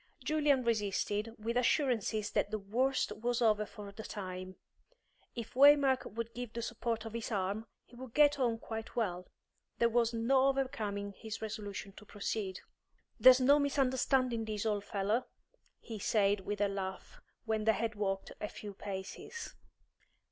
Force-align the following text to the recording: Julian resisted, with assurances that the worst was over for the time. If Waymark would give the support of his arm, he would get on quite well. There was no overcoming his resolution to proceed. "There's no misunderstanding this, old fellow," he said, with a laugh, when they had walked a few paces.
Julian 0.23 0.63
resisted, 0.63 1.35
with 1.37 1.55
assurances 1.55 2.31
that 2.31 2.49
the 2.49 2.57
worst 2.57 3.11
was 3.11 3.39
over 3.39 3.67
for 3.67 3.91
the 3.91 4.01
time. 4.01 4.55
If 5.35 5.53
Waymark 5.53 6.11
would 6.15 6.33
give 6.33 6.53
the 6.53 6.63
support 6.63 7.05
of 7.05 7.13
his 7.13 7.31
arm, 7.31 7.67
he 7.85 7.95
would 7.95 8.15
get 8.15 8.39
on 8.39 8.57
quite 8.57 8.95
well. 8.95 9.27
There 9.77 9.89
was 9.89 10.11
no 10.11 10.47
overcoming 10.47 11.13
his 11.19 11.39
resolution 11.39 11.91
to 11.97 12.05
proceed. 12.07 12.61
"There's 13.19 13.39
no 13.39 13.59
misunderstanding 13.59 14.45
this, 14.45 14.65
old 14.65 14.85
fellow," 14.85 15.27
he 15.79 15.99
said, 15.99 16.39
with 16.39 16.61
a 16.61 16.67
laugh, 16.67 17.21
when 17.45 17.65
they 17.65 17.73
had 17.73 17.93
walked 17.93 18.31
a 18.41 18.49
few 18.49 18.73
paces. 18.73 19.53